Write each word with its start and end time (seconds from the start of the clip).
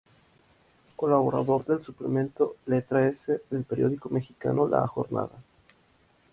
Colaborador 0.95 1.63
del 1.63 1.83
suplemento 1.85 2.55
"Letra 2.65 3.07
S" 3.07 3.41
del 3.51 3.65
periódico 3.65 4.09
mexicano 4.09 4.67
La 4.67 4.87
Jornada. 4.87 5.37